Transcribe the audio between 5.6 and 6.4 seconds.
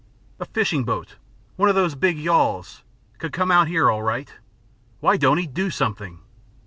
something?"